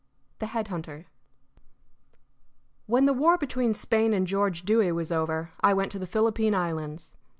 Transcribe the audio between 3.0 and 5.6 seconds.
the war between Spain and George Dewey was over,